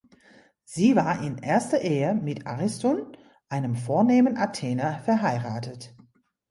Sie 0.63 0.95
war 0.95 1.21
in 1.23 1.37
erster 1.37 1.81
Ehe 1.81 2.15
mit 2.15 2.47
Ariston, 2.47 3.15
einem 3.49 3.75
vornehmen 3.75 4.35
Athener, 4.35 4.97
verheiratet. 5.05 5.93